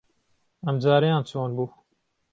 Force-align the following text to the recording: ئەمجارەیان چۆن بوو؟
ئەمجارەیان 0.65 1.23
چۆن 1.29 1.49
بوو؟ 1.57 1.67